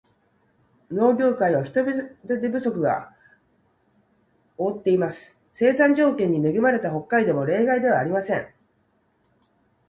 [0.89, 1.91] 農業界を人手
[2.49, 3.15] 不足が
[4.57, 5.39] 覆っています。
[5.51, 8.47] 生産条件に恵まれた北海道も例外ではありません。